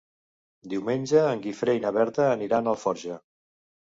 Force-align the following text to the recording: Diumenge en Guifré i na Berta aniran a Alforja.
Diumenge 0.71 1.21
en 1.33 1.45
Guifré 1.45 1.77
i 1.81 1.83
na 1.85 1.93
Berta 1.99 2.25
aniran 2.33 2.67
a 2.67 2.75
Alforja. 2.77 3.19